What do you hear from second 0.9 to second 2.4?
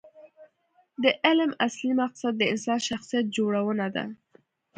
د علم اصلي مقصد